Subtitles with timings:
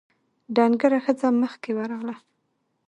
[0.55, 2.15] ډنګره ښځه مخکې ورغله: